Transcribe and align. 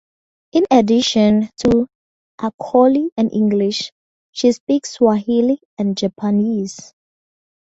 In 0.53 0.63
addition 0.71 1.51
to 1.57 1.85
Acholi 2.39 3.09
and 3.17 3.31
English, 3.31 3.91
she 4.31 4.51
speaks 4.51 4.93
Swahili 4.93 5.59
and 5.77 5.95
Japanese. 5.95 6.91